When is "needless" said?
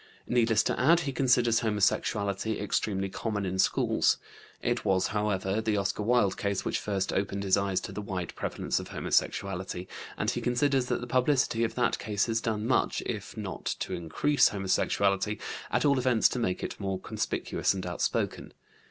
0.25-0.63